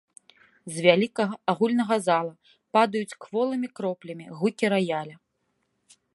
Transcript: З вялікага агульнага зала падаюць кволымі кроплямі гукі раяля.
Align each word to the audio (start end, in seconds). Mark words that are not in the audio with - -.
З 0.77 0.85
вялікага 0.85 1.35
агульнага 1.53 1.95
зала 2.07 2.33
падаюць 2.79 3.17
кволымі 3.27 3.67
кроплямі 3.81 4.25
гукі 4.41 4.65
раяля. 4.77 5.15